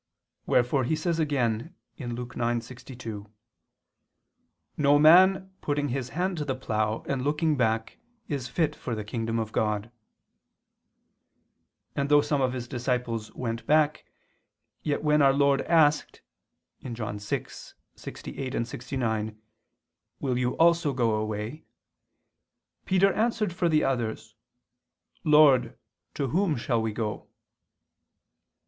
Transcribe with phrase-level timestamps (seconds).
[0.47, 3.29] Wherefore He says again (Luke 9:62):
[4.75, 9.03] "No man putting his hand to the plough, and looking back, is fit for the
[9.03, 9.91] kingdom of God."
[11.95, 14.03] And though some of His disciples went back,
[14.81, 16.23] yet when our Lord asked
[16.81, 19.39] (John 6:68, 69),
[20.19, 21.63] "Will you also go away?"
[22.85, 24.33] Peter answered for the others:
[25.23, 25.77] "Lord,
[26.15, 27.29] to whom shall we go?"